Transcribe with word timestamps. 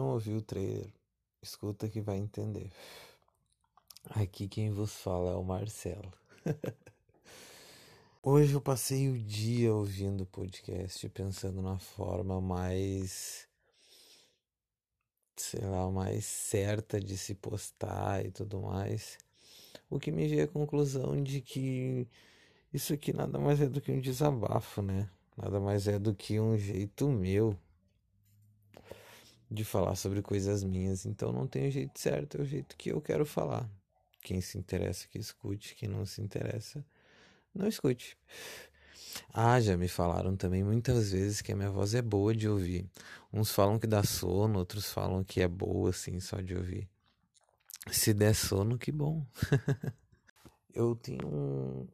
Não 0.00 0.12
ouviu 0.12 0.38
o 0.38 0.42
trailer? 0.42 0.90
Escuta 1.42 1.86
que 1.86 2.00
vai 2.00 2.16
entender. 2.16 2.70
Aqui 4.08 4.48
quem 4.48 4.70
vos 4.70 4.94
fala 4.94 5.32
é 5.32 5.34
o 5.34 5.44
Marcelo. 5.44 6.10
Hoje 8.22 8.54
eu 8.54 8.62
passei 8.62 9.10
o 9.10 9.18
dia 9.18 9.74
ouvindo 9.74 10.22
o 10.22 10.26
podcast, 10.26 11.06
pensando 11.10 11.60
na 11.60 11.78
forma 11.78 12.40
mais, 12.40 13.46
sei 15.36 15.66
lá, 15.66 15.90
mais 15.90 16.24
certa 16.24 16.98
de 16.98 17.18
se 17.18 17.34
postar 17.34 18.24
e 18.24 18.30
tudo 18.30 18.58
mais. 18.62 19.18
O 19.90 20.00
que 20.00 20.10
me 20.10 20.26
veio 20.26 20.44
à 20.44 20.48
conclusão 20.48 21.22
de 21.22 21.42
que 21.42 22.08
isso 22.72 22.94
aqui 22.94 23.12
nada 23.12 23.38
mais 23.38 23.60
é 23.60 23.68
do 23.68 23.82
que 23.82 23.92
um 23.92 24.00
desabafo, 24.00 24.80
né? 24.80 25.10
Nada 25.36 25.60
mais 25.60 25.86
é 25.86 25.98
do 25.98 26.14
que 26.14 26.40
um 26.40 26.56
jeito 26.56 27.06
meu 27.06 27.54
de 29.50 29.64
falar 29.64 29.96
sobre 29.96 30.22
coisas 30.22 30.62
minhas. 30.62 31.04
Então 31.04 31.32
não 31.32 31.46
tem 31.46 31.68
o 31.68 31.70
jeito 31.70 31.98
certo, 31.98 32.38
é 32.38 32.42
o 32.42 32.44
jeito 32.44 32.76
que 32.76 32.90
eu 32.90 33.00
quero 33.00 33.26
falar. 33.26 33.68
Quem 34.22 34.40
se 34.40 34.58
interessa 34.58 35.08
que 35.08 35.18
escute, 35.18 35.74
quem 35.74 35.88
não 35.88 36.06
se 36.06 36.20
interessa, 36.20 36.84
não 37.54 37.66
escute. 37.66 38.16
Ah, 39.32 39.60
já 39.60 39.76
me 39.76 39.88
falaram 39.88 40.36
também 40.36 40.62
muitas 40.62 41.10
vezes 41.10 41.40
que 41.40 41.52
a 41.52 41.56
minha 41.56 41.70
voz 41.70 41.94
é 41.94 42.02
boa 42.02 42.34
de 42.34 42.48
ouvir. 42.48 42.88
Uns 43.32 43.50
falam 43.50 43.78
que 43.78 43.86
dá 43.86 44.04
sono, 44.04 44.58
outros 44.58 44.92
falam 44.92 45.24
que 45.24 45.40
é 45.40 45.48
boa 45.48 45.90
assim 45.90 46.20
só 46.20 46.40
de 46.40 46.54
ouvir. 46.54 46.88
Se 47.90 48.14
der 48.14 48.34
sono, 48.34 48.78
que 48.78 48.92
bom. 48.92 49.26
eu 50.72 50.94
tenho 50.94 51.26
um, 51.26 51.88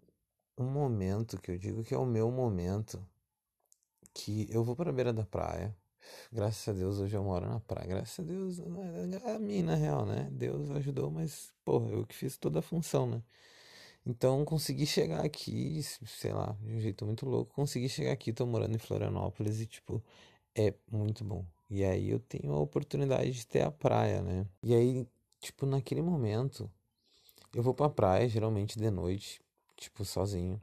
um 0.59 0.71
momento 0.71 1.41
que 1.41 1.53
eu 1.53 1.59
digo 1.59 1.85
que 1.85 1.95
é 1.95 1.99
o 1.99 2.05
meu 2.05 2.31
momento 2.31 3.03
que 4.13 4.47
eu 4.51 4.65
vou 4.65 4.75
para 4.75 4.91
a 4.91 4.93
beira 4.93 5.13
da 5.13 5.25
praia 5.25 5.75
Graças 6.33 6.69
a 6.69 6.73
Deus 6.73 6.99
hoje 6.99 7.17
eu 7.17 7.23
moro 7.23 7.49
na 7.49 7.61
praia. 7.61 7.87
Graças 7.87 8.19
a 8.21 8.23
Deus, 8.23 8.61
a 9.25 9.39
mim 9.39 9.63
na 9.63 9.75
real, 9.75 10.05
né? 10.07 10.29
Deus 10.33 10.71
ajudou, 10.71 11.11
mas, 11.11 11.53
porra, 11.65 11.91
eu 11.91 12.07
que 12.07 12.15
fiz 12.15 12.37
toda 12.37 12.59
a 12.61 12.63
função, 12.63 13.07
né? 13.07 13.23
Então 14.07 14.45
consegui 14.45 14.87
chegar 14.87 15.25
aqui, 15.25 15.83
sei 15.83 16.33
lá, 16.33 16.57
de 16.63 16.75
um 16.75 16.81
jeito 16.81 17.05
muito 17.05 17.27
louco. 17.27 17.53
Consegui 17.55 17.89
chegar 17.89 18.13
aqui, 18.13 18.33
tô 18.33 18.47
morando 18.47 18.75
em 18.75 18.79
Florianópolis 18.79 19.61
e, 19.61 19.67
tipo, 19.67 20.03
é 20.55 20.73
muito 20.91 21.25
bom. 21.25 21.45
E 21.69 21.85
aí 21.85 22.11
eu 22.11 22.21
tenho 22.21 22.53
a 22.53 22.61
oportunidade 22.61 23.33
de 23.33 23.47
ter 23.47 23.63
a 23.63 23.71
praia, 23.71 24.23
né? 24.23 24.47
E 24.63 24.75
aí, 24.75 25.09
tipo, 25.41 25.67
naquele 25.67 26.03
momento, 26.03 26.71
eu 27.55 27.63
vou 27.63 27.75
pra 27.75 27.89
praia, 27.91 28.29
geralmente 28.29 28.79
de 28.79 28.91
noite, 28.91 29.41
tipo, 29.77 30.05
sozinho. 30.05 30.61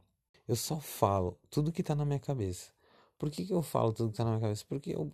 Eu 0.47 0.55
só 0.55 0.79
falo 0.79 1.37
tudo 1.49 1.71
que 1.71 1.83
tá 1.83 1.95
na 1.95 2.05
minha 2.05 2.19
cabeça. 2.19 2.71
Por 3.17 3.29
que, 3.29 3.45
que 3.45 3.53
eu 3.53 3.61
falo 3.61 3.93
tudo 3.93 4.11
que 4.11 4.17
tá 4.17 4.23
na 4.23 4.31
minha 4.31 4.41
cabeça? 4.41 4.65
Porque 4.67 4.91
eu, 4.91 5.11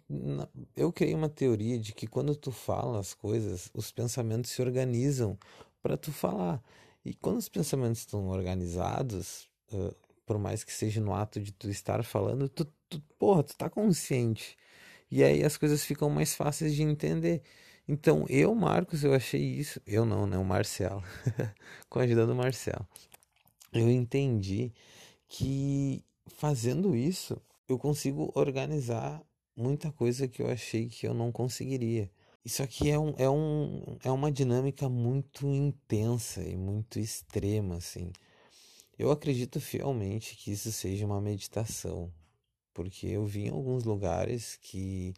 eu 0.75 0.91
criei 0.91 1.13
uma 1.13 1.29
teoria 1.29 1.77
de 1.77 1.93
que 1.93 2.07
quando 2.07 2.35
tu 2.35 2.51
fala 2.51 2.99
as 2.99 3.13
coisas, 3.13 3.69
os 3.73 3.91
pensamentos 3.91 4.51
se 4.51 4.61
organizam 4.61 5.37
para 5.81 5.97
tu 5.97 6.11
falar. 6.11 6.61
E 7.05 7.13
quando 7.13 7.37
os 7.37 7.49
pensamentos 7.49 7.99
estão 7.99 8.27
organizados, 8.27 9.49
uh, 9.71 9.95
por 10.25 10.37
mais 10.37 10.63
que 10.63 10.73
seja 10.73 11.01
no 11.01 11.13
ato 11.13 11.39
de 11.39 11.51
tu 11.51 11.69
estar 11.69 12.03
falando, 12.03 12.49
tu, 12.49 12.65
tu, 12.87 13.01
porra, 13.17 13.43
tu 13.43 13.55
tá 13.55 13.69
consciente. 13.69 14.57
E 15.11 15.23
aí 15.23 15.43
as 15.43 15.57
coisas 15.57 15.83
ficam 15.83 16.09
mais 16.09 16.35
fáceis 16.35 16.75
de 16.75 16.83
entender. 16.83 17.41
Então, 17.87 18.25
eu, 18.29 18.53
Marcos, 18.53 19.03
eu 19.03 19.13
achei 19.13 19.41
isso. 19.41 19.81
Eu 19.87 20.05
não, 20.05 20.27
né? 20.27 20.37
O 20.37 20.45
Marcelo. 20.45 21.03
Com 21.89 21.99
a 21.99 22.03
ajuda 22.03 22.27
do 22.27 22.35
Marcelo. 22.35 22.87
Eu 23.73 23.89
entendi 23.89 24.71
que 25.27 26.03
fazendo 26.27 26.95
isso, 26.95 27.41
eu 27.69 27.77
consigo 27.79 28.31
organizar 28.35 29.23
muita 29.55 29.91
coisa 29.91 30.27
que 30.27 30.41
eu 30.41 30.49
achei 30.49 30.87
que 30.87 31.07
eu 31.07 31.13
não 31.13 31.31
conseguiria. 31.31 32.09
Isso 32.43 32.63
aqui 32.63 32.89
é, 32.89 32.97
um, 32.97 33.13
é, 33.17 33.29
um, 33.29 33.97
é 34.03 34.11
uma 34.11 34.31
dinâmica 34.31 34.87
muito 34.89 35.47
intensa 35.47 36.41
e 36.41 36.55
muito 36.57 36.99
extrema, 36.99 37.75
assim. 37.75 38.11
Eu 38.97 39.11
acredito 39.11 39.59
fielmente 39.61 40.35
que 40.35 40.51
isso 40.51 40.71
seja 40.71 41.05
uma 41.05 41.21
meditação, 41.21 42.11
porque 42.73 43.07
eu 43.07 43.25
vi 43.25 43.47
em 43.47 43.49
alguns 43.49 43.83
lugares 43.83 44.57
que 44.61 45.13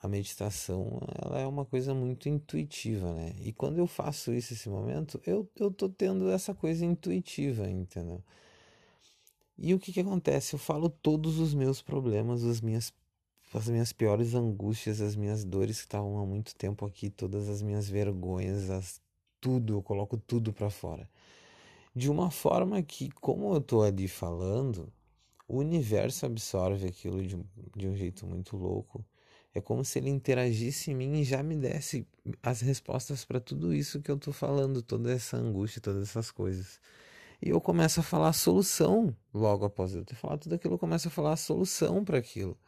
a 0.00 0.08
meditação 0.08 1.00
ela 1.22 1.40
é 1.40 1.46
uma 1.46 1.64
coisa 1.64 1.94
muito 1.94 2.28
intuitiva, 2.28 3.12
né? 3.12 3.34
E 3.40 3.52
quando 3.52 3.78
eu 3.78 3.86
faço 3.86 4.32
isso 4.34 4.52
esse 4.52 4.68
momento, 4.68 5.20
eu, 5.26 5.48
eu 5.56 5.70
tô 5.70 5.88
tendo 5.88 6.30
essa 6.30 6.54
coisa 6.54 6.84
intuitiva, 6.84 7.68
entendeu? 7.68 8.22
E 9.56 9.72
o 9.74 9.78
que, 9.78 9.92
que 9.92 10.00
acontece? 10.00 10.54
Eu 10.54 10.58
falo 10.58 10.88
todos 10.88 11.38
os 11.38 11.54
meus 11.54 11.80
problemas, 11.80 12.44
as 12.44 12.60
minhas, 12.60 12.92
as 13.52 13.68
minhas 13.68 13.92
piores 13.92 14.34
angústias, 14.34 15.00
as 15.00 15.14
minhas 15.14 15.44
dores 15.44 15.78
que 15.78 15.84
estavam 15.84 16.18
há 16.18 16.26
muito 16.26 16.54
tempo 16.54 16.84
aqui, 16.84 17.08
todas 17.10 17.48
as 17.48 17.62
minhas 17.62 17.88
vergonhas, 17.88 18.68
as, 18.70 19.00
tudo, 19.40 19.74
eu 19.74 19.82
coloco 19.82 20.16
tudo 20.16 20.52
para 20.52 20.70
fora. 20.70 21.08
De 21.94 22.10
uma 22.10 22.30
forma 22.30 22.82
que, 22.82 23.10
como 23.12 23.54
eu 23.54 23.60
tô 23.60 23.82
ali 23.82 24.08
falando, 24.08 24.92
o 25.46 25.58
universo 25.58 26.26
absorve 26.26 26.86
aquilo 26.86 27.22
de, 27.22 27.38
de 27.76 27.86
um 27.88 27.94
jeito 27.94 28.26
muito 28.26 28.56
louco. 28.56 29.04
É 29.54 29.60
como 29.60 29.84
se 29.84 29.98
ele 30.00 30.10
interagisse 30.10 30.90
em 30.90 30.94
mim 30.94 31.20
e 31.20 31.24
já 31.24 31.42
me 31.42 31.54
desse 31.54 32.06
as 32.42 32.60
respostas 32.60 33.24
para 33.24 33.38
tudo 33.38 33.72
isso 33.72 34.00
que 34.00 34.10
eu 34.10 34.18
tô 34.18 34.32
falando, 34.32 34.82
toda 34.82 35.12
essa 35.12 35.36
angústia, 35.36 35.80
todas 35.80 36.02
essas 36.08 36.30
coisas. 36.30 36.80
E 37.44 37.50
eu 37.50 37.60
começo 37.60 38.00
a 38.00 38.02
falar 38.02 38.28
a 38.28 38.32
solução 38.32 39.14
logo 39.32 39.66
após 39.66 39.94
eu 39.94 40.02
ter 40.02 40.14
falado 40.14 40.40
tudo 40.40 40.54
aquilo, 40.54 40.74
eu 40.74 40.78
começo 40.78 41.08
a 41.08 41.10
falar 41.10 41.34
a 41.34 41.36
solução 41.36 42.02
para 42.02 42.16
aquilo, 42.16 42.58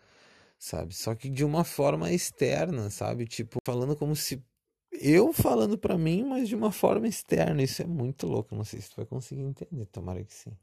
sabe? 0.59 0.95
Só 0.95 1.15
que 1.15 1.31
de 1.31 1.43
uma 1.43 1.65
forma 1.65 2.13
externa, 2.13 2.91
sabe? 2.91 3.27
Tipo, 3.27 3.59
falando 3.67 3.97
como 3.97 4.15
se 4.15 4.45
eu 4.93 5.33
falando 5.33 5.79
para 5.79 5.97
mim, 5.97 6.25
mas 6.25 6.47
de 6.47 6.55
uma 6.55 6.71
forma 6.71 7.09
externa. 7.09 7.63
Isso 7.63 7.81
é 7.81 7.87
muito 7.87 8.27
louco, 8.27 8.55
não 8.55 8.65
sei 8.65 8.83
se 8.83 8.91
tu 8.91 8.97
vai 8.97 9.07
conseguir 9.07 9.41
entender, 9.41 9.87
tomara 9.87 10.23
que 10.23 10.35
sim. 10.35 10.55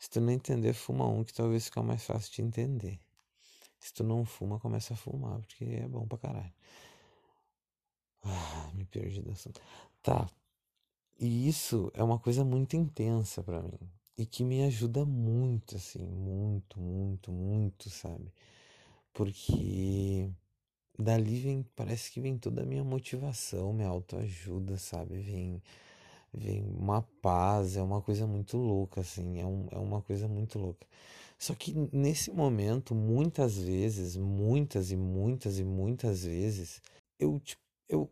Se 0.00 0.10
tu 0.10 0.20
não 0.20 0.32
entender, 0.32 0.72
fuma 0.72 1.06
um 1.06 1.22
que 1.22 1.32
talvez 1.32 1.66
fique 1.66 1.80
mais 1.80 2.02
fácil 2.02 2.32
de 2.32 2.42
entender. 2.42 2.98
Se 3.78 3.92
tu 3.94 4.02
não 4.02 4.24
fuma, 4.24 4.58
começa 4.58 4.94
a 4.94 4.96
fumar, 4.96 5.38
porque 5.42 5.64
é 5.64 5.86
bom 5.86 6.08
pra 6.08 6.18
caralho. 6.18 6.52
Ah, 8.24 8.70
me 8.74 8.84
perdi 8.84 9.22
do 9.22 9.30
assunto. 9.30 9.60
Tá, 10.02 10.26
e 11.18 11.48
isso 11.48 11.90
é 11.94 12.02
uma 12.02 12.18
coisa 12.18 12.44
muito 12.44 12.76
intensa 12.76 13.42
para 13.42 13.62
mim 13.62 13.78
e 14.16 14.26
que 14.26 14.44
me 14.44 14.62
ajuda 14.64 15.04
muito, 15.04 15.76
assim, 15.76 16.04
muito, 16.06 16.80
muito, 16.80 17.30
muito, 17.32 17.88
sabe? 17.90 18.32
Porque 19.14 20.30
dali 20.98 21.40
vem, 21.40 21.62
parece 21.76 22.10
que 22.12 22.20
vem 22.20 22.38
toda 22.38 22.62
a 22.62 22.66
minha 22.66 22.84
motivação, 22.84 23.72
minha 23.72 23.88
autoajuda, 23.88 24.78
sabe? 24.78 25.18
Vem, 25.18 25.62
vem 26.32 26.62
uma 26.64 27.02
paz, 27.22 27.76
é 27.76 27.82
uma 27.82 28.02
coisa 28.02 28.26
muito 28.26 28.56
louca, 28.56 29.00
assim, 29.02 29.40
é, 29.40 29.46
um, 29.46 29.68
é 29.72 29.78
uma 29.78 30.02
coisa 30.02 30.28
muito 30.28 30.58
louca. 30.58 30.86
Só 31.38 31.54
que 31.54 31.72
nesse 31.92 32.30
momento, 32.32 32.94
muitas 32.94 33.56
vezes, 33.58 34.16
muitas 34.16 34.90
e 34.90 34.96
muitas 34.96 35.58
e 35.58 35.64
muitas 35.64 36.24
vezes, 36.24 36.82
eu, 37.18 37.38
tipo, 37.40 37.62
eu 37.88 38.10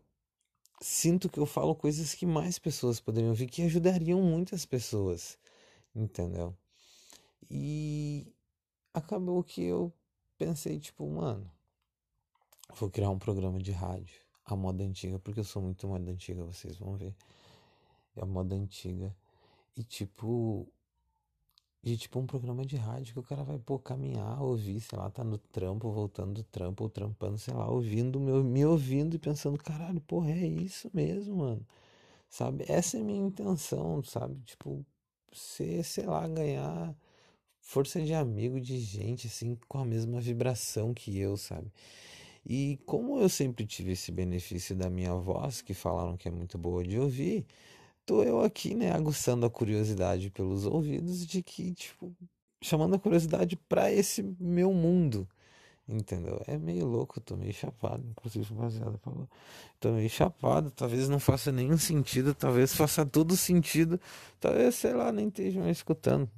sinto 0.81 1.29
que 1.29 1.39
eu 1.39 1.45
falo 1.45 1.75
coisas 1.75 2.13
que 2.13 2.25
mais 2.25 2.59
pessoas 2.59 2.99
poderiam 2.99 3.29
ouvir, 3.29 3.47
que 3.47 3.63
ajudariam 3.63 4.21
muitas 4.21 4.65
pessoas, 4.65 5.37
entendeu? 5.95 6.55
E 7.49 8.33
acabou 8.93 9.43
que 9.43 9.63
eu 9.63 9.91
pensei, 10.37 10.79
tipo, 10.79 11.07
mano, 11.09 11.49
vou 12.75 12.89
criar 12.89 13.09
um 13.09 13.19
programa 13.19 13.59
de 13.59 13.71
rádio, 13.71 14.19
a 14.45 14.55
moda 14.55 14.83
antiga, 14.83 15.19
porque 15.19 15.39
eu 15.39 15.43
sou 15.43 15.61
muito 15.61 15.87
moda 15.87 16.11
antiga, 16.11 16.43
vocês 16.43 16.77
vão 16.77 16.95
ver. 16.95 17.15
É 18.15 18.21
a 18.21 18.25
moda 18.25 18.55
antiga. 18.55 19.15
E 19.75 19.83
tipo, 19.83 20.67
de 21.83 21.97
tipo 21.97 22.19
um 22.19 22.25
programa 22.25 22.65
de 22.65 22.75
rádio 22.75 23.13
que 23.13 23.19
o 23.19 23.23
cara 23.23 23.43
vai, 23.43 23.57
pô, 23.59 23.79
caminhar, 23.79 24.41
ouvir, 24.41 24.79
sei 24.81 24.97
lá, 24.97 25.09
tá 25.09 25.23
no 25.23 25.37
trampo, 25.37 25.91
voltando 25.91 26.33
do 26.33 26.43
trampo, 26.43 26.83
ou 26.83 26.89
trampando, 26.89 27.37
sei 27.37 27.53
lá, 27.53 27.69
ouvindo, 27.69 28.19
me, 28.19 28.31
me 28.43 28.65
ouvindo 28.65 29.15
e 29.15 29.19
pensando, 29.19 29.57
caralho, 29.57 30.01
porra, 30.01 30.31
é 30.31 30.47
isso 30.47 30.89
mesmo, 30.93 31.37
mano. 31.37 31.65
Sabe? 32.29 32.65
Essa 32.67 32.97
é 32.97 33.01
a 33.01 33.03
minha 33.03 33.27
intenção, 33.27 34.03
sabe? 34.03 34.39
Tipo, 34.45 34.85
ser, 35.33 35.83
sei 35.83 36.05
lá, 36.05 36.27
ganhar 36.27 36.95
força 37.61 38.01
de 38.01 38.13
amigo, 38.13 38.59
de 38.61 38.79
gente, 38.79 39.27
assim, 39.27 39.57
com 39.67 39.79
a 39.79 39.85
mesma 39.85 40.21
vibração 40.21 40.93
que 40.93 41.17
eu, 41.19 41.37
sabe? 41.37 41.71
E 42.45 42.79
como 42.85 43.19
eu 43.19 43.27
sempre 43.29 43.65
tive 43.65 43.91
esse 43.91 44.11
benefício 44.11 44.75
da 44.75 44.89
minha 44.89 45.13
voz, 45.15 45.61
que 45.61 45.73
falaram 45.73 46.15
que 46.17 46.27
é 46.29 46.31
muito 46.31 46.57
boa 46.57 46.83
de 46.83 46.97
ouvir, 46.97 47.45
tô 48.07 48.23
eu 48.23 48.41
aqui, 48.41 48.73
né, 48.73 48.91
aguçando 48.91 49.45
a 49.45 49.49
curiosidade 49.49 50.31
pelos 50.31 50.65
ouvidos 50.65 51.27
de 51.27 51.43
que, 51.43 51.73
tipo, 51.75 52.15
chamando 52.61 52.95
a 52.95 52.99
curiosidade 52.99 53.57
para 53.57 53.91
esse 53.91 54.23
meu 54.39 54.73
mundo. 54.73 55.27
Entendeu? 55.89 56.41
É 56.47 56.57
meio 56.57 56.85
louco, 56.85 57.19
tô 57.21 57.35
meio 57.37 57.53
chapado, 57.53 58.05
inclusive 58.09 58.53
rapaziada 58.53 58.97
falou. 58.97 59.29
Tô 59.79 59.91
meio 59.91 60.09
chapado, 60.09 60.71
talvez 60.71 61.07
não 61.09 61.19
faça 61.19 61.51
nenhum 61.51 61.77
sentido, 61.77 62.33
talvez 62.33 62.75
faça 62.75 63.05
todo 63.05 63.37
sentido, 63.37 63.99
talvez, 64.39 64.75
sei 64.75 64.93
lá, 64.93 65.11
nem 65.11 65.27
estejam 65.27 65.69
escutando. 65.69 66.29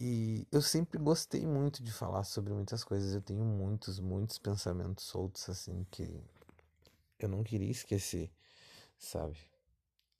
E 0.00 0.46
eu 0.50 0.62
sempre 0.62 0.98
gostei 0.98 1.46
muito 1.46 1.82
de 1.82 1.92
falar 1.92 2.24
sobre 2.24 2.52
muitas 2.52 2.82
coisas. 2.82 3.14
Eu 3.14 3.22
tenho 3.22 3.44
muitos, 3.44 4.00
muitos 4.00 4.38
pensamentos 4.38 5.04
soltos, 5.04 5.48
assim, 5.48 5.86
que 5.90 6.08
eu 7.18 7.28
não 7.28 7.44
queria 7.44 7.70
esquecer, 7.70 8.30
sabe? 9.04 9.36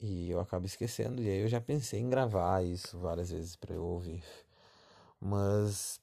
E 0.00 0.30
eu 0.30 0.40
acabo 0.40 0.66
esquecendo. 0.66 1.22
E 1.22 1.28
aí 1.28 1.40
eu 1.40 1.48
já 1.48 1.60
pensei 1.60 2.00
em 2.00 2.10
gravar 2.10 2.64
isso 2.64 2.98
várias 2.98 3.30
vezes 3.30 3.56
para 3.56 3.74
eu 3.74 3.84
ouvir. 3.84 4.22
Mas 5.20 6.00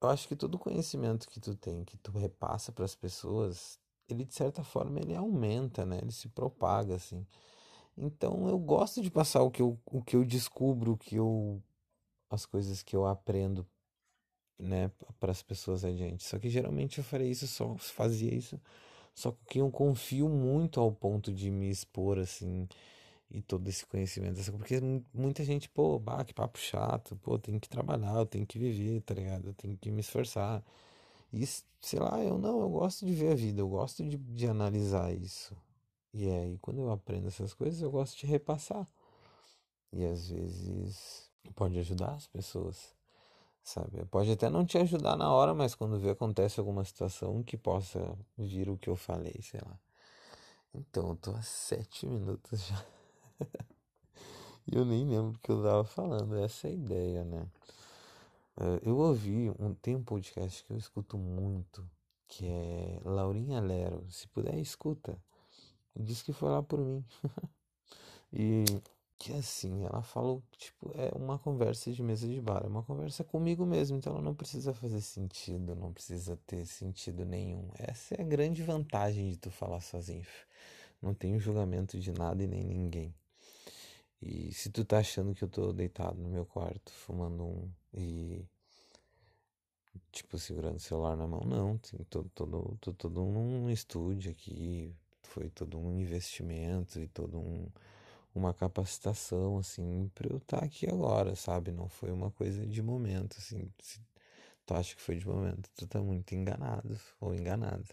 eu 0.00 0.08
acho 0.08 0.28
que 0.28 0.36
todo 0.36 0.58
conhecimento 0.58 1.28
que 1.28 1.40
tu 1.40 1.54
tem, 1.54 1.84
que 1.84 1.96
tu 1.98 2.12
repassa 2.12 2.72
para 2.72 2.84
as 2.84 2.94
pessoas, 2.94 3.78
ele 4.08 4.24
de 4.24 4.34
certa 4.34 4.64
forma 4.64 5.00
ele 5.00 5.14
aumenta, 5.14 5.84
né? 5.86 5.98
Ele 6.02 6.12
se 6.12 6.28
propaga 6.28 6.96
assim. 6.96 7.26
Então 7.96 8.48
eu 8.48 8.58
gosto 8.58 9.02
de 9.02 9.10
passar 9.10 9.42
o 9.42 9.50
que 9.50 9.62
eu, 9.62 9.78
o 9.86 10.02
que 10.02 10.16
eu 10.16 10.24
descubro, 10.24 10.92
o 10.92 10.98
que 10.98 11.16
eu 11.16 11.62
as 12.30 12.46
coisas 12.46 12.82
que 12.82 12.94
eu 12.94 13.06
aprendo, 13.06 13.66
né, 14.58 14.90
para 15.18 15.32
as 15.32 15.42
pessoas 15.42 15.84
adiante. 15.84 16.24
Só 16.24 16.38
que 16.38 16.50
geralmente 16.50 16.98
eu 16.98 17.04
farei 17.04 17.30
isso 17.30 17.46
só 17.46 17.76
fazia 17.78 18.34
isso 18.34 18.60
só 19.18 19.36
que 19.48 19.58
eu 19.60 19.70
confio 19.70 20.28
muito 20.28 20.80
ao 20.80 20.92
ponto 20.92 21.32
de 21.32 21.50
me 21.50 21.68
expor 21.68 22.18
assim 22.20 22.68
e 23.30 23.42
todo 23.42 23.66
esse 23.68 23.84
conhecimento, 23.86 24.40
porque 24.52 24.80
muita 25.12 25.44
gente, 25.44 25.68
pô, 25.68 25.98
bah, 25.98 26.24
que 26.24 26.32
papo 26.32 26.58
chato, 26.58 27.16
pô, 27.16 27.38
tem 27.38 27.58
que 27.58 27.68
trabalhar, 27.68 28.14
eu 28.16 28.26
tenho 28.26 28.46
que 28.46 28.58
viver, 28.58 29.02
tá 29.02 29.14
ligado? 29.14 29.48
Eu 29.48 29.54
tenho 29.54 29.76
que 29.76 29.90
me 29.90 30.00
esforçar. 30.00 30.64
E, 31.32 31.44
sei 31.80 32.00
lá, 32.00 32.22
eu 32.24 32.38
não, 32.38 32.60
eu 32.60 32.70
gosto 32.70 33.04
de 33.06 33.12
ver 33.14 33.32
a 33.32 33.34
vida, 33.34 33.60
eu 33.60 33.68
gosto 33.68 34.04
de, 34.04 34.16
de 34.16 34.46
analisar 34.46 35.12
isso. 35.12 35.56
E 36.14 36.28
aí, 36.30 36.58
quando 36.58 36.80
eu 36.80 36.90
aprendo 36.92 37.28
essas 37.28 37.52
coisas, 37.54 37.82
eu 37.82 37.90
gosto 37.90 38.18
de 38.18 38.26
repassar. 38.26 38.88
E 39.92 40.04
às 40.04 40.30
vezes 40.30 41.30
pode 41.54 41.78
ajudar 41.78 42.14
as 42.14 42.26
pessoas, 42.28 42.94
sabe? 43.68 44.04
Pode 44.06 44.32
até 44.32 44.48
não 44.48 44.64
te 44.64 44.78
ajudar 44.78 45.16
na 45.16 45.32
hora, 45.32 45.54
mas 45.54 45.74
quando 45.74 45.98
vê 45.98 46.10
acontece 46.10 46.58
alguma 46.58 46.84
situação 46.84 47.42
que 47.42 47.56
possa 47.56 48.16
vir 48.36 48.68
o 48.68 48.78
que 48.78 48.88
eu 48.88 48.96
falei, 48.96 49.38
sei 49.42 49.60
lá. 49.64 49.78
Então, 50.74 51.10
eu 51.10 51.16
tô 51.16 51.30
há 51.32 51.42
sete 51.42 52.06
minutos 52.06 52.66
já. 52.66 52.84
E 54.70 54.76
eu 54.76 54.84
nem 54.84 55.02
lembro 55.08 55.32
do 55.32 55.38
que 55.38 55.50
eu 55.50 55.62
tava 55.62 55.82
falando, 55.82 56.36
essa 56.36 56.68
é 56.68 56.70
a 56.70 56.74
ideia, 56.74 57.24
né? 57.24 57.46
Eh, 58.60 58.80
eu 58.82 58.98
ouvi, 58.98 59.50
um, 59.58 59.72
tem 59.74 59.96
um 59.96 60.02
podcast 60.04 60.62
que 60.64 60.72
eu 60.72 60.76
escuto 60.76 61.16
muito, 61.16 61.88
que 62.26 62.46
é 62.46 63.00
Laurinha 63.04 63.60
Lero. 63.60 64.04
Se 64.10 64.28
puder, 64.28 64.58
escuta. 64.58 65.18
Diz 65.96 66.22
que 66.22 66.32
foi 66.32 66.50
lá 66.50 66.62
por 66.62 66.80
mim. 66.80 67.04
e 68.32 68.64
que 69.18 69.32
assim, 69.32 69.84
ela 69.84 70.02
falou, 70.02 70.42
tipo, 70.56 70.92
é 70.94 71.10
uma 71.16 71.38
conversa 71.38 71.90
de 71.92 72.02
mesa 72.02 72.28
de 72.28 72.40
bar, 72.40 72.62
é 72.64 72.68
uma 72.68 72.84
conversa 72.84 73.24
comigo 73.24 73.66
mesmo, 73.66 73.98
então 73.98 74.12
ela 74.12 74.22
não 74.22 74.34
precisa 74.34 74.72
fazer 74.72 75.00
sentido, 75.00 75.74
não 75.74 75.92
precisa 75.92 76.38
ter 76.46 76.64
sentido 76.66 77.24
nenhum. 77.24 77.68
Essa 77.76 78.14
é 78.14 78.22
a 78.22 78.24
grande 78.24 78.62
vantagem 78.62 79.30
de 79.30 79.36
tu 79.36 79.50
falar 79.50 79.80
sozinho. 79.80 80.24
Não 81.02 81.14
tenho 81.14 81.38
julgamento 81.40 81.98
de 81.98 82.12
nada 82.12 82.42
e 82.42 82.46
nem 82.46 82.64
ninguém. 82.64 83.14
E 84.22 84.52
se 84.52 84.70
tu 84.70 84.84
tá 84.84 84.98
achando 84.98 85.34
que 85.34 85.42
eu 85.44 85.48
tô 85.48 85.72
deitado 85.72 86.20
no 86.20 86.28
meu 86.28 86.44
quarto 86.44 86.92
fumando 86.92 87.44
um 87.44 87.70
e 87.94 88.44
tipo 90.12 90.38
segurando 90.38 90.76
o 90.76 90.80
celular 90.80 91.16
na 91.16 91.26
mão, 91.26 91.40
não, 91.40 91.78
tem 91.78 92.04
todo 92.04 92.28
todo 92.34 92.76
todo, 92.80 92.96
todo 92.96 93.22
um 93.22 93.70
estúdio 93.70 94.30
aqui, 94.30 94.94
foi 95.22 95.48
todo 95.50 95.78
um 95.78 96.00
investimento 96.00 97.00
e 97.00 97.06
todo 97.08 97.38
um 97.38 97.68
uma 98.34 98.54
capacitação 98.54 99.58
assim 99.58 100.10
para 100.14 100.32
eu 100.32 100.38
estar 100.38 100.60
tá 100.60 100.64
aqui 100.64 100.86
agora, 100.88 101.34
sabe? 101.34 101.72
Não 101.72 101.88
foi 101.88 102.10
uma 102.10 102.30
coisa 102.30 102.66
de 102.66 102.82
momento 102.82 103.36
assim. 103.38 103.70
Se 103.80 104.00
tu 104.66 104.74
acha 104.74 104.94
que 104.94 105.02
foi 105.02 105.16
de 105.16 105.26
momento, 105.26 105.68
tu 105.74 105.86
tá 105.86 106.00
muito 106.00 106.34
enganado 106.34 106.98
ou 107.20 107.34
enganada. 107.34 107.86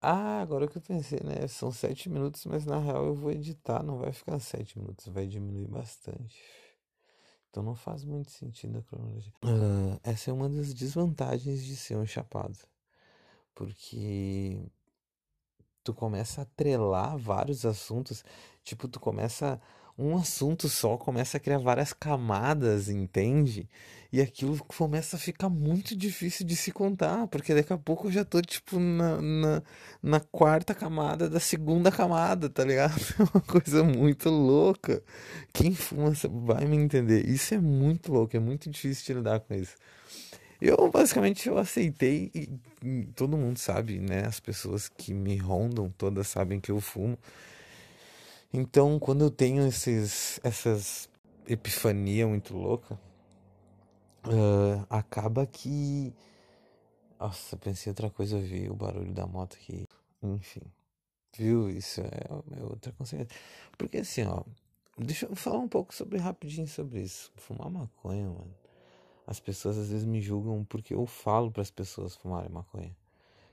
Ah, 0.00 0.40
agora 0.40 0.66
que 0.66 0.78
eu 0.78 0.82
pensei, 0.82 1.20
né? 1.22 1.46
São 1.46 1.70
sete 1.70 2.08
minutos, 2.08 2.44
mas 2.46 2.64
na 2.66 2.78
real 2.78 3.06
eu 3.06 3.14
vou 3.14 3.30
editar, 3.30 3.82
não 3.82 3.98
vai 3.98 4.12
ficar 4.12 4.38
sete 4.40 4.78
minutos, 4.78 5.06
vai 5.06 5.26
diminuir 5.26 5.68
bastante. 5.68 6.42
Então 7.50 7.62
não 7.62 7.74
faz 7.74 8.02
muito 8.02 8.30
sentido 8.30 8.78
a 8.78 8.82
cronologia. 8.82 9.32
Uh, 9.44 10.00
essa 10.02 10.30
é 10.30 10.32
uma 10.32 10.48
das 10.48 10.72
desvantagens 10.72 11.62
de 11.62 11.76
ser 11.76 11.96
um 11.96 12.06
chapado. 12.06 12.58
Porque 13.54 14.58
tu 15.84 15.92
começa 15.92 16.40
a 16.40 16.44
atrelar 16.44 17.16
vários 17.18 17.66
assuntos. 17.66 18.24
Tipo, 18.64 18.88
tu 18.88 18.98
começa 18.98 19.60
um 19.98 20.16
assunto 20.16 20.68
só 20.68 20.96
começa 20.96 21.36
a 21.36 21.40
criar 21.40 21.58
várias 21.58 21.92
camadas, 21.92 22.88
entende? 22.88 23.68
E 24.12 24.20
aquilo 24.20 24.62
começa 24.64 25.16
a 25.16 25.18
ficar 25.18 25.48
muito 25.48 25.96
difícil 25.96 26.46
de 26.46 26.54
se 26.54 26.70
contar, 26.70 27.26
porque 27.28 27.54
daqui 27.54 27.72
a 27.72 27.78
pouco 27.78 28.08
eu 28.08 28.12
já 28.12 28.24
tô, 28.24 28.42
tipo, 28.42 28.78
na, 28.78 29.20
na, 29.22 29.62
na 30.02 30.20
quarta 30.20 30.74
camada 30.74 31.30
da 31.30 31.40
segunda 31.40 31.90
camada, 31.90 32.48
tá 32.50 32.64
ligado? 32.64 32.92
É 33.18 33.22
uma 33.22 33.40
coisa 33.40 33.82
muito 33.82 34.28
louca. 34.28 35.02
Quem 35.52 35.74
fuma 35.74 36.12
vai 36.44 36.66
me 36.66 36.76
entender. 36.76 37.26
Isso 37.26 37.54
é 37.54 37.58
muito 37.58 38.12
louco, 38.12 38.36
é 38.36 38.40
muito 38.40 38.68
difícil 38.68 39.06
de 39.06 39.14
lidar 39.14 39.40
com 39.40 39.54
isso. 39.54 39.76
Eu 40.60 40.90
basicamente 40.90 41.48
eu 41.48 41.58
aceitei 41.58 42.30
e, 42.34 42.48
e 42.84 43.06
todo 43.16 43.36
mundo 43.36 43.58
sabe, 43.58 43.98
né? 43.98 44.26
As 44.26 44.38
pessoas 44.38 44.88
que 44.88 45.12
me 45.12 45.36
rondam 45.36 45.90
todas 45.96 46.28
sabem 46.28 46.60
que 46.60 46.70
eu 46.70 46.80
fumo. 46.80 47.18
Então, 48.52 48.98
quando 48.98 49.24
eu 49.24 49.30
tenho 49.30 49.66
esses, 49.66 50.38
essas 50.42 51.08
epifania 51.46 52.26
muito 52.26 52.54
louca, 52.54 53.00
uh, 54.26 54.86
acaba 54.90 55.46
que. 55.46 56.12
Nossa, 57.18 57.56
pensei 57.56 57.90
outra 57.90 58.10
coisa, 58.10 58.36
eu 58.36 58.42
vi 58.42 58.68
o 58.68 58.74
barulho 58.74 59.12
da 59.12 59.26
moto 59.26 59.54
aqui. 59.54 59.86
Enfim, 60.22 60.62
viu? 61.36 61.70
Isso 61.70 62.00
é, 62.00 62.58
é 62.58 62.62
outra 62.62 62.92
consequência. 62.92 63.34
Porque 63.78 63.98
assim, 63.98 64.24
ó, 64.24 64.42
deixa 64.98 65.26
eu 65.26 65.34
falar 65.34 65.58
um 65.58 65.68
pouco 65.68 65.94
sobre 65.94 66.18
rapidinho 66.18 66.66
sobre 66.66 67.00
isso. 67.00 67.32
Fumar 67.36 67.70
maconha, 67.70 68.28
mano. 68.28 68.54
As 69.26 69.40
pessoas 69.40 69.78
às 69.78 69.88
vezes 69.88 70.04
me 70.04 70.20
julgam 70.20 70.64
porque 70.64 70.94
eu 70.94 71.06
falo 71.06 71.50
para 71.50 71.62
as 71.62 71.70
pessoas 71.70 72.16
fumarem 72.16 72.50
maconha. 72.50 72.94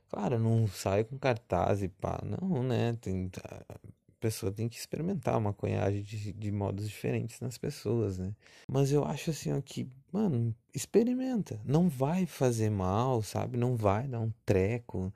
Claro, 0.10 0.36
eu 0.36 0.40
não 0.40 0.68
saio 0.68 1.06
com 1.06 1.18
cartaz 1.18 1.84
e 1.84 1.88
pá, 1.88 2.20
não, 2.24 2.64
né? 2.64 2.98
Tem, 3.00 3.30
pessoa 4.20 4.52
tem 4.52 4.68
que 4.68 4.78
experimentar 4.78 5.36
a 5.36 5.40
maconhagem 5.40 6.02
de, 6.02 6.34
de 6.34 6.52
modos 6.52 6.88
diferentes 6.88 7.40
nas 7.40 7.58
pessoas, 7.58 8.18
né? 8.18 8.34
Mas 8.68 8.92
eu 8.92 9.04
acho 9.06 9.32
assim, 9.32 9.52
ó, 9.52 9.62
que, 9.62 9.90
mano, 10.12 10.54
experimenta. 10.74 11.60
Não 11.66 11.90
vai 11.90 12.26
fazer 12.26 12.70
mal, 12.70 13.22
sabe? 13.24 13.58
Não 13.58 13.76
vai 13.76 14.08
dar 14.08 14.20
um 14.20 14.32
treco. 14.46 15.14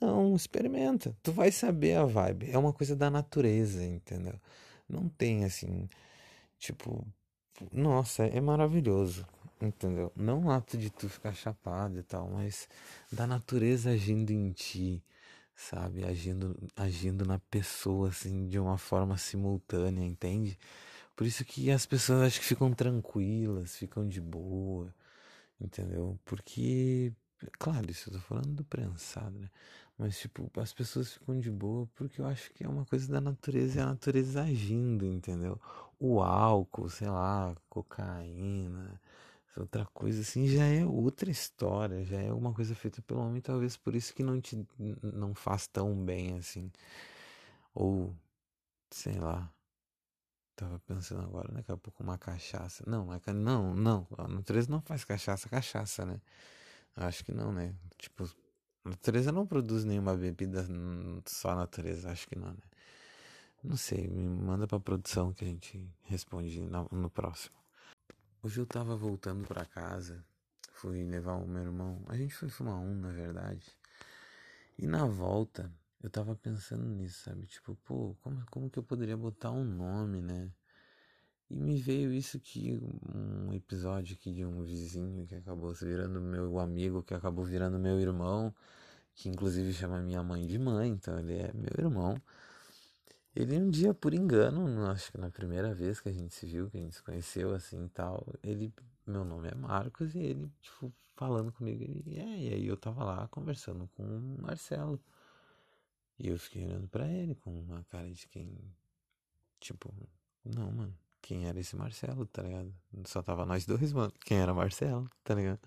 Não, 0.00 0.34
experimenta. 0.34 1.16
Tu 1.22 1.32
vai 1.32 1.50
saber 1.50 1.96
a 1.96 2.04
vibe. 2.04 2.50
É 2.50 2.58
uma 2.58 2.72
coisa 2.72 2.96
da 2.96 3.10
natureza, 3.10 3.84
entendeu? 3.84 4.34
Não 4.88 5.08
tem 5.08 5.44
assim, 5.44 5.88
tipo, 6.58 7.06
nossa, 7.72 8.24
é 8.24 8.40
maravilhoso, 8.40 9.24
entendeu? 9.60 10.12
Não 10.16 10.46
o 10.46 10.50
ato 10.50 10.76
de 10.76 10.90
tu 10.90 11.08
ficar 11.08 11.32
chapado 11.32 11.98
e 11.98 12.02
tal, 12.02 12.28
mas 12.28 12.68
da 13.12 13.26
natureza 13.26 13.90
agindo 13.90 14.32
em 14.32 14.50
ti 14.50 15.02
sabe? 15.60 16.04
Agindo, 16.04 16.56
agindo 16.76 17.24
na 17.26 17.38
pessoa, 17.38 18.08
assim, 18.08 18.48
de 18.48 18.58
uma 18.58 18.78
forma 18.78 19.16
simultânea, 19.18 20.04
entende? 20.04 20.58
Por 21.16 21.26
isso 21.26 21.44
que 21.44 21.70
as 21.70 21.86
pessoas 21.86 22.22
acho 22.22 22.40
que 22.40 22.46
ficam 22.46 22.72
tranquilas, 22.72 23.76
ficam 23.76 24.08
de 24.08 24.20
boa, 24.20 24.94
entendeu? 25.60 26.18
Porque, 26.24 27.12
claro, 27.58 27.90
isso 27.90 28.10
eu 28.10 28.14
tô 28.14 28.20
falando 28.20 28.54
do 28.54 28.64
prensado, 28.64 29.38
né? 29.38 29.50
Mas, 29.98 30.18
tipo, 30.18 30.50
as 30.60 30.72
pessoas 30.72 31.12
ficam 31.14 31.38
de 31.38 31.50
boa 31.50 31.88
porque 31.94 32.20
eu 32.22 32.26
acho 32.26 32.52
que 32.54 32.64
é 32.64 32.68
uma 32.68 32.86
coisa 32.86 33.10
da 33.12 33.20
natureza 33.20 33.78
e 33.78 33.82
a 33.82 33.86
natureza 33.86 34.42
agindo, 34.42 35.06
entendeu? 35.06 35.60
O 35.98 36.22
álcool, 36.22 36.88
sei 36.88 37.08
lá, 37.08 37.54
cocaína, 37.68 39.00
outra 39.56 39.84
coisa 39.86 40.20
assim 40.20 40.46
já 40.46 40.64
é 40.64 40.84
outra 40.84 41.30
história, 41.30 42.04
já 42.04 42.20
é 42.20 42.32
uma 42.32 42.52
coisa 42.52 42.74
feita 42.74 43.02
pelo 43.02 43.20
homem, 43.20 43.40
talvez 43.40 43.76
por 43.76 43.94
isso 43.94 44.14
que 44.14 44.22
não 44.22 44.40
te 44.40 44.66
não 45.02 45.34
faz 45.34 45.66
tão 45.66 45.94
bem 46.04 46.38
assim. 46.38 46.70
Ou 47.74 48.14
sei 48.90 49.18
lá. 49.18 49.52
Tava 50.56 50.78
pensando 50.80 51.22
agora, 51.22 51.50
daqui 51.52 51.72
a 51.72 51.76
pouco 51.76 52.02
uma 52.02 52.18
cachaça. 52.18 52.84
Não, 52.86 53.08
não, 53.34 53.74
não, 53.74 54.06
a 54.18 54.28
natureza 54.28 54.70
não 54.70 54.82
faz 54.82 55.04
cachaça, 55.04 55.48
cachaça, 55.48 56.04
né? 56.04 56.20
Acho 56.96 57.24
que 57.24 57.32
não, 57.32 57.50
né? 57.52 57.74
Tipo, 57.96 58.24
a 58.84 58.90
natureza 58.90 59.32
não 59.32 59.46
produz 59.46 59.84
nenhuma 59.84 60.14
bebida 60.16 60.66
só 61.24 61.50
a 61.50 61.56
natureza, 61.56 62.10
acho 62.10 62.28
que 62.28 62.36
não, 62.38 62.48
né? 62.48 62.62
Não 63.62 63.76
sei, 63.76 64.06
me 64.08 64.28
manda 64.28 64.66
pra 64.66 64.80
produção 64.80 65.32
que 65.32 65.44
a 65.44 65.48
gente 65.48 65.86
responde 66.04 66.60
no 66.60 67.10
próximo. 67.10 67.54
Hoje 68.42 68.58
eu 68.58 68.64
tava 68.64 68.96
voltando 68.96 69.46
para 69.46 69.66
casa, 69.66 70.24
fui 70.72 71.04
levar 71.04 71.34
o 71.34 71.46
meu 71.46 71.62
irmão. 71.62 72.02
A 72.08 72.16
gente 72.16 72.34
foi 72.34 72.48
fumar 72.48 72.76
um, 72.76 72.94
na 72.94 73.12
verdade. 73.12 73.66
E 74.78 74.86
na 74.86 75.04
volta, 75.04 75.70
eu 76.02 76.08
tava 76.08 76.34
pensando 76.34 76.86
nisso, 76.86 77.24
sabe? 77.24 77.44
Tipo, 77.44 77.76
pô, 77.84 78.16
como, 78.22 78.42
como 78.50 78.70
que 78.70 78.78
eu 78.78 78.82
poderia 78.82 79.14
botar 79.14 79.50
um 79.50 79.62
nome, 79.62 80.22
né? 80.22 80.50
E 81.50 81.60
me 81.60 81.78
veio 81.82 82.14
isso 82.14 82.40
que 82.40 82.80
um 83.14 83.52
episódio 83.52 84.16
aqui 84.18 84.32
de 84.32 84.42
um 84.42 84.62
vizinho 84.62 85.26
que 85.26 85.34
acabou 85.34 85.74
se 85.74 85.84
virando 85.84 86.18
meu 86.18 86.58
amigo, 86.58 87.02
que 87.02 87.12
acabou 87.12 87.44
virando 87.44 87.78
meu 87.78 88.00
irmão, 88.00 88.54
que 89.14 89.28
inclusive 89.28 89.70
chama 89.74 90.00
minha 90.00 90.22
mãe 90.22 90.46
de 90.46 90.58
mãe, 90.58 90.88
então 90.88 91.18
ele 91.18 91.34
é 91.34 91.52
meu 91.52 91.74
irmão. 91.76 92.16
Ele 93.34 93.56
um 93.58 93.70
dia, 93.70 93.94
por 93.94 94.12
engano, 94.12 94.86
acho 94.90 95.12
que 95.12 95.18
na 95.18 95.30
primeira 95.30 95.72
vez 95.72 96.00
que 96.00 96.08
a 96.08 96.12
gente 96.12 96.34
se 96.34 96.46
viu, 96.46 96.68
que 96.68 96.76
a 96.78 96.80
gente 96.80 96.96
se 96.96 97.02
conheceu 97.02 97.54
assim 97.54 97.84
e 97.84 97.88
tal, 97.88 98.26
ele, 98.42 98.72
meu 99.06 99.24
nome 99.24 99.48
é 99.48 99.54
Marcos, 99.54 100.14
e 100.14 100.18
ele, 100.18 100.50
tipo, 100.60 100.92
falando 101.14 101.52
comigo, 101.52 101.82
ele, 101.82 102.18
é, 102.18 102.38
e 102.38 102.54
aí 102.54 102.66
eu 102.66 102.76
tava 102.76 103.04
lá 103.04 103.28
conversando 103.28 103.88
com 103.96 104.02
o 104.02 104.42
Marcelo. 104.42 105.00
E 106.18 106.28
eu 106.28 106.38
fiquei 106.38 106.64
olhando 106.66 106.88
pra 106.88 107.08
ele 107.08 107.34
com 107.34 107.50
uma 107.50 107.82
cara 107.84 108.10
de 108.10 108.28
quem, 108.28 108.58
tipo, 109.60 109.94
não, 110.44 110.70
mano, 110.72 110.94
quem 111.22 111.46
era 111.46 111.58
esse 111.60 111.76
Marcelo, 111.76 112.26
tá 112.26 112.42
ligado? 112.42 112.74
Só 113.06 113.22
tava 113.22 113.46
nós 113.46 113.64
dois, 113.64 113.92
mano. 113.92 114.12
Quem 114.24 114.38
era 114.38 114.52
Marcelo, 114.52 115.08
tá 115.24 115.34
ligado? 115.34 115.60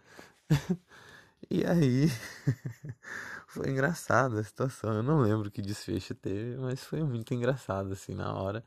e 1.50 1.66
aí 1.66 2.08
foi 3.48 3.70
engraçado 3.70 4.38
a 4.38 4.44
situação. 4.44 4.94
Eu 4.94 5.04
não 5.04 5.22
lembro 5.22 5.52
que 5.52 5.62
desfecho 5.62 6.16
teve, 6.16 6.58
mas 6.58 6.84
foi 6.84 7.04
muito 7.04 7.34
engraçado 7.34 7.94
assim 7.94 8.14
na 8.16 8.34
hora. 8.34 8.64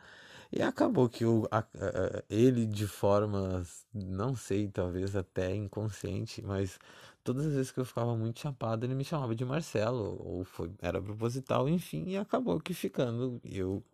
E 0.52 0.62
acabou 0.62 1.08
que 1.08 1.24
o, 1.26 1.46
a, 1.50 1.60
a, 1.60 2.24
ele 2.30 2.66
de 2.66 2.86
forma, 2.86 3.64
não 3.94 4.36
sei, 4.36 4.68
talvez 4.68 5.16
até 5.16 5.54
inconsciente, 5.54 6.42
mas 6.42 6.78
todas 7.24 7.46
as 7.46 7.54
vezes 7.54 7.72
que 7.72 7.80
eu 7.80 7.84
ficava 7.86 8.16
muito 8.16 8.40
chapado, 8.40 8.84
ele 8.86 8.94
me 8.94 9.04
chamava 9.04 9.34
de 9.34 9.44
Marcelo, 9.44 10.18
ou 10.24 10.44
foi, 10.44 10.72
era 10.82 11.02
proposital, 11.02 11.68
enfim, 11.68 12.04
e 12.08 12.16
acabou 12.18 12.60
que 12.60 12.74
ficando. 12.74 13.40
Eu 13.44 13.84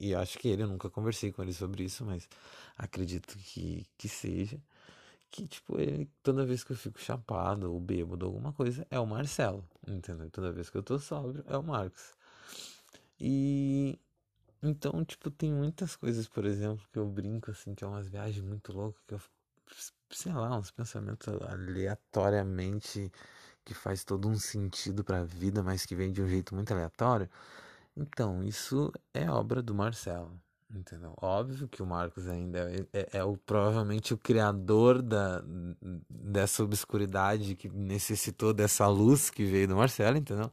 e 0.00 0.14
acho 0.14 0.38
que 0.38 0.48
ele, 0.48 0.62
eu 0.62 0.68
nunca 0.68 0.88
conversei 0.90 1.32
com 1.32 1.42
ele 1.42 1.52
sobre 1.52 1.84
isso, 1.84 2.04
mas 2.04 2.28
acredito 2.76 3.36
que, 3.38 3.86
que 3.98 4.08
seja. 4.08 4.60
Que, 5.30 5.46
tipo, 5.46 5.78
ele, 5.80 6.10
toda 6.22 6.46
vez 6.46 6.64
que 6.64 6.72
eu 6.72 6.76
fico 6.76 7.00
chapado 7.00 7.72
ou 7.72 7.80
bêbado, 7.80 8.26
alguma 8.26 8.52
coisa, 8.52 8.86
é 8.90 8.98
o 8.98 9.06
Marcelo, 9.06 9.68
entendeu? 9.86 10.30
Toda 10.30 10.52
vez 10.52 10.70
que 10.70 10.76
eu 10.78 10.82
tô 10.82 10.98
sóbrio, 10.98 11.44
é 11.46 11.56
o 11.56 11.62
Marcos. 11.62 12.14
E. 13.20 13.98
Então, 14.62 15.04
tipo, 15.04 15.30
tem 15.30 15.52
muitas 15.52 15.94
coisas, 15.96 16.28
por 16.28 16.44
exemplo, 16.44 16.84
que 16.92 16.98
eu 16.98 17.06
brinco, 17.06 17.50
assim, 17.50 17.74
que 17.74 17.84
é 17.84 17.86
umas 17.86 18.08
viagens 18.08 18.44
muito 18.44 18.72
loucas, 18.72 19.00
que 19.06 19.14
eu, 19.14 19.20
sei 20.10 20.32
lá, 20.32 20.56
uns 20.56 20.70
pensamentos 20.72 21.28
aleatoriamente 21.42 23.12
que 23.64 23.74
faz 23.74 24.02
todo 24.04 24.28
um 24.28 24.36
sentido 24.36 25.04
pra 25.04 25.24
vida, 25.24 25.62
mas 25.62 25.86
que 25.86 25.94
vem 25.94 26.10
de 26.12 26.22
um 26.22 26.28
jeito 26.28 26.54
muito 26.54 26.72
aleatório. 26.72 27.30
Então, 27.96 28.42
isso 28.42 28.92
é 29.14 29.30
obra 29.30 29.62
do 29.62 29.74
Marcelo, 29.74 30.40
entendeu? 30.74 31.14
Óbvio 31.20 31.68
que 31.68 31.82
o 31.82 31.86
Marcos 31.86 32.28
ainda 32.28 32.70
é, 32.70 32.86
é, 32.92 33.08
é, 33.18 33.24
o, 33.24 33.36
provavelmente 33.36 34.12
o 34.12 34.18
criador 34.18 35.00
da, 35.00 35.42
dessa 36.08 36.62
obscuridade 36.62 37.54
que 37.54 37.68
necessitou 37.68 38.52
dessa 38.52 38.86
luz 38.86 39.30
que 39.30 39.44
veio 39.44 39.68
do 39.68 39.76
Marcelo, 39.76 40.18
entendeu? 40.18 40.50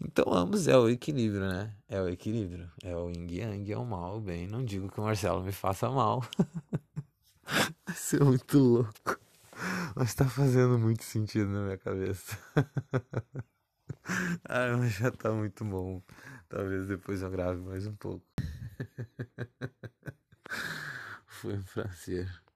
Então, 0.00 0.24
ambos 0.32 0.66
é 0.66 0.76
o 0.76 0.88
equilíbrio, 0.88 1.42
né? 1.42 1.74
É 1.88 2.00
o 2.00 2.08
equilíbrio. 2.08 2.70
É 2.82 2.96
o 2.96 3.10
yin 3.10 3.26
yang, 3.30 3.72
é 3.72 3.76
o 3.76 3.84
mal, 3.84 4.16
o 4.16 4.20
bem. 4.20 4.46
Não 4.46 4.64
digo 4.64 4.88
que 4.88 4.98
o 4.98 5.04
Marcelo 5.04 5.42
me 5.42 5.52
faça 5.52 5.90
mal. 5.90 6.24
Isso 7.88 8.16
é 8.16 8.24
muito 8.24 8.58
louco. 8.58 9.20
Mas 9.94 10.14
tá 10.14 10.24
fazendo 10.24 10.78
muito 10.78 11.04
sentido 11.04 11.50
na 11.50 11.64
minha 11.64 11.76
cabeça. 11.76 12.38
ah, 14.48 14.76
mas 14.78 14.92
já 14.94 15.10
tá 15.10 15.30
muito 15.32 15.64
bom. 15.64 16.02
Talvez 16.48 16.88
depois 16.88 17.20
eu 17.20 17.30
grave 17.30 17.60
mais 17.60 17.86
um 17.86 17.94
pouco. 17.94 18.24
Foi 21.26 21.54
um 21.54 21.62
prazer. 21.62 22.42